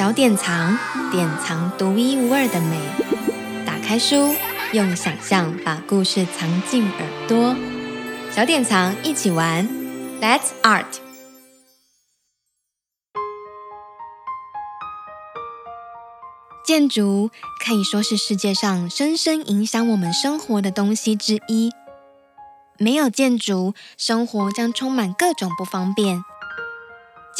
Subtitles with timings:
[0.00, 0.78] 小典藏，
[1.12, 2.80] 典藏独一无二的美。
[3.66, 4.34] 打开书，
[4.72, 7.54] 用想象把故事藏进耳朵。
[8.30, 9.68] 小典藏一起玩
[10.18, 10.86] ，Let's Art。
[16.64, 17.30] 建筑
[17.62, 21.70] 可以说是世界上深深影响我们生活的东西之一。
[22.78, 26.24] 没有建筑，生活将充满各种不方便。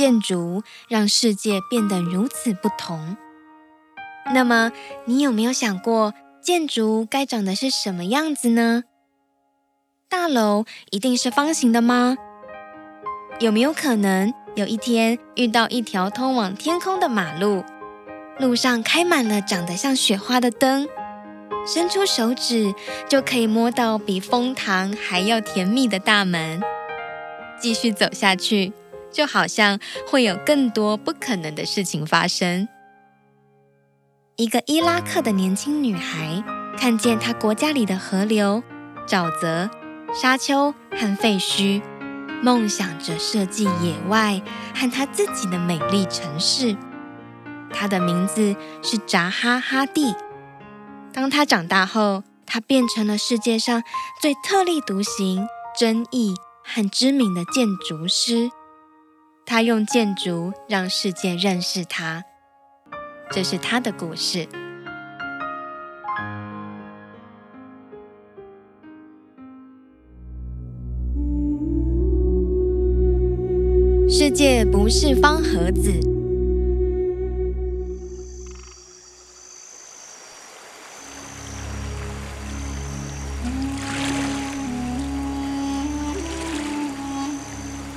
[0.00, 3.18] 建筑让世界变得如此不同。
[4.32, 4.72] 那么，
[5.04, 8.84] 你有没有想过，建筑该长的是什么样子呢？
[10.08, 12.16] 大楼一定是方形的吗？
[13.40, 17.62] 有没有可能有一天遇到一条通往天空的马路，
[18.38, 20.88] 路上开满了长得像雪花的灯，
[21.66, 22.74] 伸出手指
[23.06, 26.62] 就可以摸到比蜂糖还要甜蜜的大门？
[27.60, 28.72] 继续走下去。
[29.12, 32.68] 就好像会有更多不可能的事情发生。
[34.36, 36.42] 一个伊拉克的年轻女孩
[36.78, 38.62] 看见她国家里的河流、
[39.06, 39.68] 沼泽、
[40.14, 41.82] 沙丘和废墟，
[42.42, 44.40] 梦想着设计野外
[44.74, 46.74] 和她自己的美丽城市。
[47.70, 50.14] 她的名字是扎哈·哈蒂。
[51.12, 53.82] 当她长大后，她变成了世界上
[54.22, 55.46] 最特立独行、
[55.78, 56.34] 争议
[56.64, 58.50] 和知名的建筑师。
[59.52, 62.22] 他用建筑让世界认识他，
[63.32, 64.46] 这是他的故事。
[74.08, 75.98] 世界不是方盒子。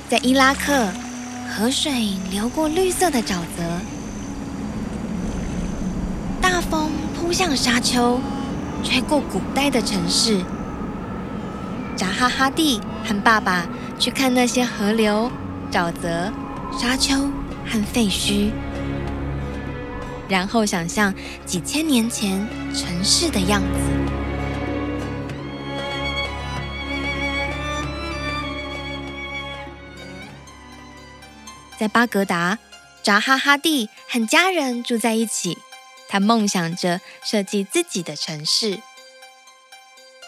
[0.08, 1.03] 在伊拉克。
[1.56, 1.92] 河水
[2.32, 3.62] 流过绿色的沼泽，
[6.42, 8.18] 大风扑向沙丘，
[8.82, 10.42] 吹过古代的城市。
[11.94, 13.68] 扎哈·哈蒂和爸爸
[14.00, 15.30] 去看那些河流、
[15.70, 16.32] 沼泽、
[16.76, 17.14] 沙丘
[17.64, 18.50] 和废墟，
[20.28, 21.14] 然后想象
[21.46, 22.44] 几千年前
[22.74, 24.23] 城市的样子。
[31.78, 32.58] 在巴格达，
[33.02, 35.58] 扎哈·哈蒂和家人住在一起。
[36.08, 38.80] 他梦想着设计自己的城市。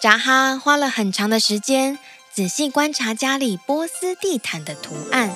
[0.03, 1.99] 扎哈花了很长的时间，
[2.33, 5.31] 仔细观察家里波斯地毯的图案，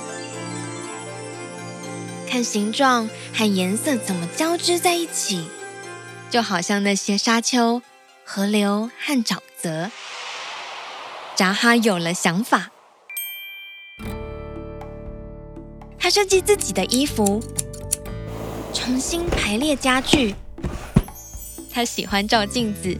[2.28, 5.48] 看形状和颜色怎么交织在一起，
[6.30, 7.80] 就好像那些沙丘、
[8.24, 9.90] 河流和沼泽。
[11.36, 12.70] 扎哈有了想法。
[16.10, 17.40] 设计自己的衣服，
[18.74, 20.34] 重新排列家具。
[21.72, 22.98] 他喜欢照镜子，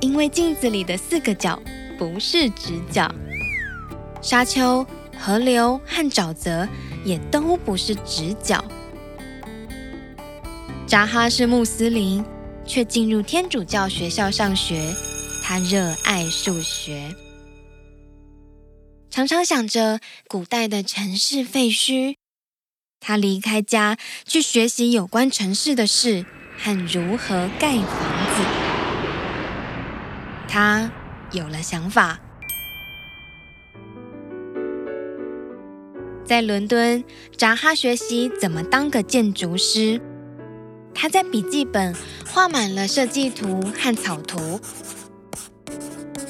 [0.00, 1.60] 因为镜子里的四个角
[1.98, 3.14] 不是直角。
[4.22, 4.86] 沙丘、
[5.18, 6.66] 河流和沼泽
[7.04, 8.64] 也都不是直角。
[10.86, 12.24] 扎哈是穆斯林，
[12.64, 14.92] 却进入天主教学校上学。
[15.42, 17.14] 他热爱数学，
[19.10, 22.16] 常常想着古代的城市废墟。
[23.00, 23.96] 他离开家
[24.26, 26.26] 去学习有关城市的事
[26.58, 28.44] 和如何盖房子。
[30.46, 30.92] 他
[31.32, 32.20] 有了想法，
[36.24, 37.02] 在伦敦，
[37.36, 40.00] 扎哈学习怎么当个建筑师。
[40.92, 41.96] 他在笔记本
[42.28, 44.60] 画满了设计图和草图，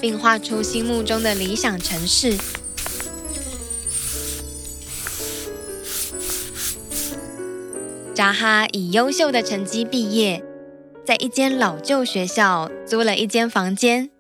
[0.01, 2.39] 并画出心目中的理想城市。
[8.21, 10.45] 扎哈以优秀的成绩毕业，
[11.07, 14.11] 在一间老旧学校租了一间房间。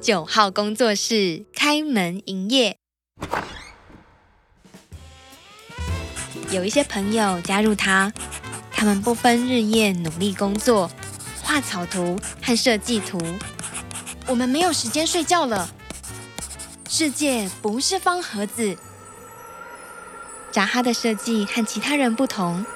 [0.00, 2.78] 九号工作室开门营业，
[6.50, 8.12] 有一些朋友加入他，
[8.72, 10.90] 他们不分日夜努力工作，
[11.40, 13.16] 画草图和设计图。
[14.26, 15.72] 我们没有时间睡觉了。
[16.88, 18.76] 世界不是方盒子。
[20.52, 22.66] 扎哈的设计和其他人不同，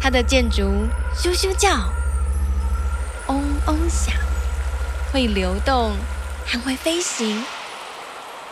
[0.00, 0.62] 他的建筑
[1.14, 1.92] 咻咻叫、
[3.28, 4.14] 嗡嗡响，
[5.12, 5.92] 会流动，
[6.46, 7.44] 还会飞行。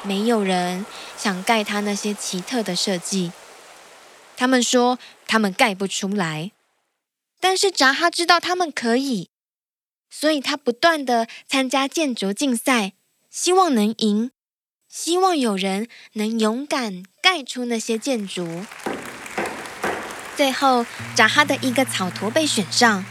[0.03, 0.85] 没有人
[1.17, 3.32] 想盖他那些奇特的设计。
[4.37, 6.53] 他们说他们盖不出来，
[7.41, 9.31] 但是扎哈知道他们可以，
[10.11, 12.93] 所以他不断地参加建筑竞赛，
[13.31, 14.31] 希望能赢。
[14.88, 18.49] 希望有人能勇敢盖出那些建筑。
[20.35, 23.05] 最后，扎哈的一个草图被选上，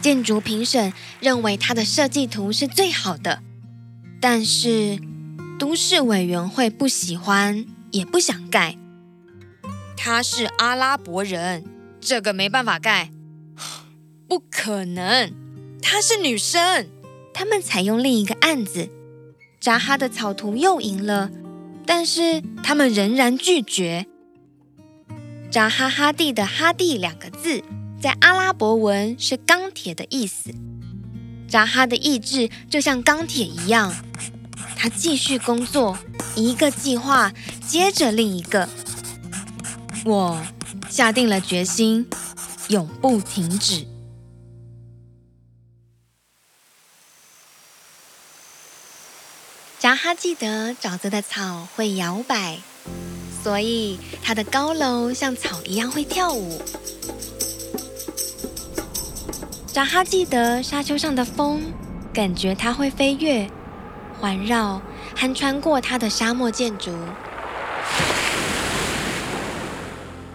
[0.00, 3.42] 建筑评审认为他的设计图是最好的，
[4.20, 5.00] 但是
[5.58, 8.76] 都市委员会不喜欢，也不想盖。
[9.96, 11.64] 他是阿拉伯人，
[12.00, 13.10] 这个没办法盖。
[14.28, 15.34] 不可能，
[15.82, 16.88] 她是女生。
[17.34, 18.88] 他们采用另一个案子，
[19.58, 21.32] 扎哈的草图又赢了，
[21.86, 24.06] 但是他们仍然拒绝。
[25.50, 27.62] 扎哈哈蒂的“哈蒂”两个字，
[28.00, 30.54] 在阿拉伯文是钢铁的意思。
[31.48, 33.92] 扎哈的意志就像钢铁一样，
[34.76, 35.98] 他继续工作，
[36.36, 37.32] 一个计划
[37.66, 38.68] 接着另一个。
[40.04, 40.40] 我
[40.88, 42.06] 下定了决心，
[42.68, 43.84] 永不停止。
[49.90, 52.60] 扎哈记得沼泽的草会摇摆，
[53.42, 56.62] 所以它的高楼像草一样会跳舞。
[59.66, 61.72] 扎哈记得沙丘上的风，
[62.12, 63.50] 感觉它会飞跃、
[64.20, 64.80] 环绕，
[65.16, 66.96] 还穿过它的沙漠建筑。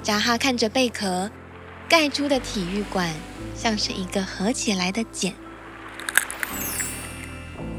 [0.04, 1.32] 扎哈看着贝壳
[1.88, 3.10] 盖出的体育馆，
[3.56, 5.34] 像是一个合起来的茧。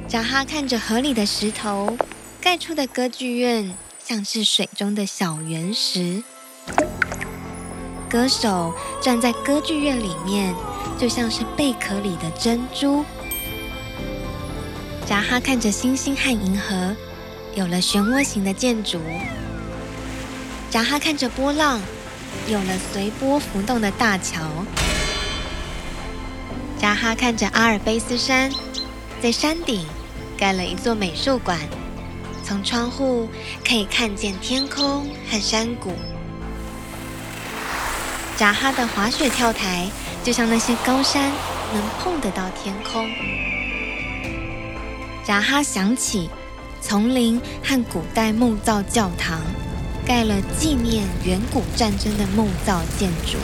[0.09, 1.97] 扎哈看着河里的石头
[2.41, 6.23] 盖出的歌剧院，像是水中的小圆石。
[8.09, 8.73] 歌手
[9.03, 10.55] 站在歌剧院里面，
[10.97, 13.05] 就像是贝壳里的珍珠。
[15.05, 16.95] 扎哈看着星星和银河，
[17.57, 19.01] 有了漩涡形的建筑。
[20.71, 21.81] 扎哈看着波浪。
[22.49, 24.43] 有了随波浮动的大桥，
[26.79, 28.53] 扎哈看着阿尔卑斯山，
[29.23, 29.87] 在山顶
[30.37, 31.59] 盖了一座美术馆，
[32.45, 33.29] 从窗户
[33.67, 35.93] 可以看见天空和山谷。
[38.37, 39.89] 扎哈的滑雪跳台
[40.23, 41.33] 就像那些高山，
[41.73, 43.09] 能碰得到天空。
[45.25, 46.29] 扎哈想起
[46.81, 49.41] 丛林和古代木造教堂。
[50.07, 53.39] 盖了纪念远古战争的木造建筑，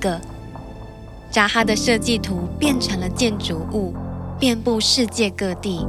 [0.00, 0.20] 个，
[1.30, 3.94] 扎哈的设计图变成了建筑物，
[4.38, 5.86] 遍布世界各地。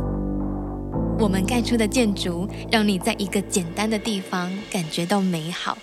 [1.17, 5.77] 我们盖出的建筑，让你在一个简单的地方感觉到美好。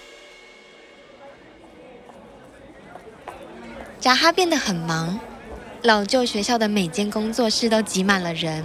[3.98, 5.18] 扎哈变得很忙。
[5.82, 8.64] 老旧学校的每间工作室都挤满了人，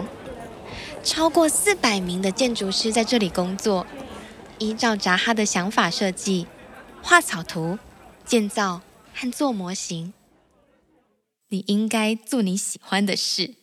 [1.04, 3.86] 超过四百名的建筑师在这里工作，
[4.58, 6.48] 依照扎哈的想法设计、
[7.04, 7.78] 画草图、
[8.26, 8.82] 建造
[9.14, 10.14] 和做模型。
[11.50, 13.56] 你应该做你喜欢的事。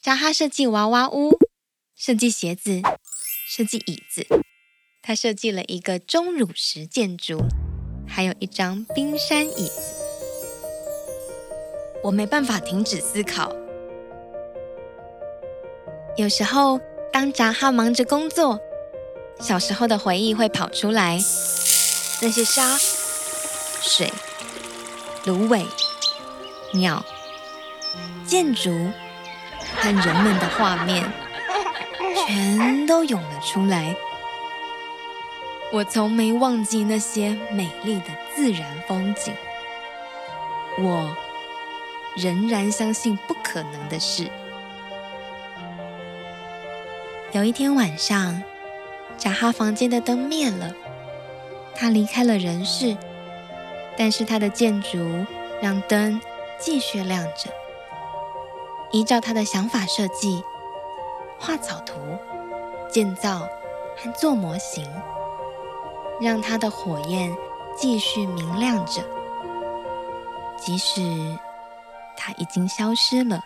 [0.00, 1.36] 扎哈设计娃娃屋，
[1.96, 2.80] 设计鞋子，
[3.48, 4.26] 设计椅子。
[5.02, 7.40] 他设计了一个钟乳石建筑，
[8.06, 9.82] 还有一张冰山椅子。
[12.04, 13.52] 我没办法停止思考。
[16.16, 16.80] 有时候，
[17.12, 18.60] 当扎哈忙着工作，
[19.40, 21.16] 小时候的回忆会跑出来，
[22.22, 22.78] 那些沙、
[23.80, 24.12] 水、
[25.24, 25.66] 芦苇、
[26.72, 27.04] 鸟、
[28.26, 28.70] 建筑
[29.76, 31.10] 和人们的画面，
[32.26, 33.94] 全都涌了出来。
[35.72, 39.34] 我从没忘记那些美丽的自然风景。
[40.78, 41.16] 我。
[42.16, 44.28] 仍然相信不可能的事。
[47.30, 48.42] 有一天晚上，
[49.16, 50.74] 扎哈房间的灯灭了，
[51.76, 52.96] 他离开了人世，
[53.98, 55.26] 但是他的建筑
[55.60, 56.20] 让灯
[56.58, 57.50] 继续亮着。
[58.92, 60.42] 依照他的想法设计，
[61.38, 61.94] 画草图、
[62.88, 63.40] 建造
[63.96, 64.88] 和做模型，
[66.20, 67.36] 让他的火焰
[67.76, 69.02] 继续明亮着，
[70.56, 71.36] 即使。
[72.16, 73.44] 他已经消失了。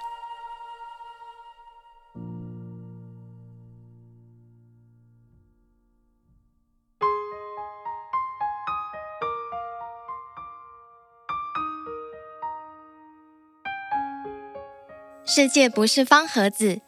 [15.25, 16.81] 世界不是方盒子。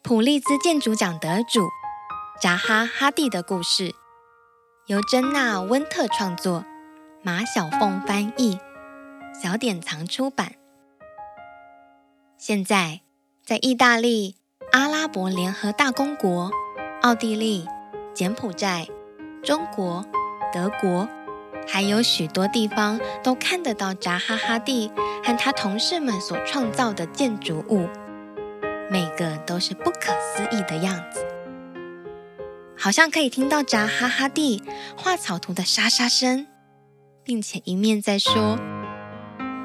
[0.00, 1.68] 普利兹建筑奖得主
[2.40, 3.94] 扎哈·哈蒂的故事，
[4.86, 6.64] 由珍娜·温特创作，
[7.22, 8.58] 马小凤翻译，
[9.40, 10.54] 小典藏出版。
[12.38, 13.00] 现在，
[13.44, 14.36] 在意大利、
[14.70, 16.50] 阿拉伯联合大公国、
[17.02, 17.66] 奥地利、
[18.14, 18.86] 柬埔寨、
[19.42, 20.04] 中国、
[20.52, 21.08] 德国，
[21.68, 24.90] 还有许多地方都看得到扎哈·哈蒂
[25.24, 27.88] 和他同事们所创造的建筑物。
[28.90, 31.24] 每个都是不可思议的样子，
[32.76, 34.62] 好像可以听到扎哈哈蒂
[34.96, 36.46] 画草图的沙沙声，
[37.24, 38.58] 并且一面在说：“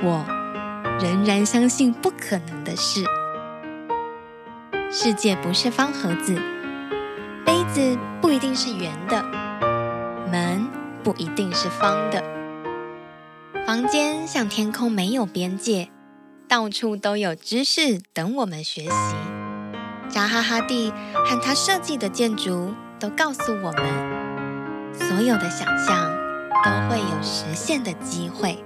[0.01, 0.25] 我
[1.01, 3.03] 仍然相信不可能的事。
[4.89, 6.41] 世界不是方盒子，
[7.45, 9.21] 杯子不一定是圆的，
[10.31, 10.65] 门
[11.07, 12.21] 不一定是方的，
[13.65, 15.87] 房间像天空，没有边界。”
[16.49, 19.15] 到处都有知识等我们学习。
[20.09, 26.13] 扎哈哈蒂和他设计的建筑都告诉我们，所有的想象
[26.65, 28.61] 都会有实现的机会。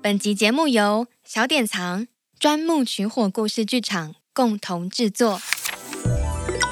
[0.00, 2.06] 本集节目由小典藏
[2.38, 5.38] 砖木取火故事剧场共同制作。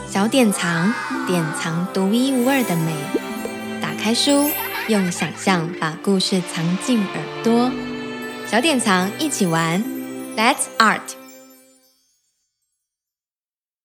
[0.08, 0.94] 小典藏，
[1.26, 2.94] 典藏独一无二的美。
[3.82, 4.48] 打开书，
[4.88, 7.70] 用想象把故事藏进耳朵。
[8.46, 9.82] 小典藏，一起玩
[10.36, 11.25] ，Let's Art。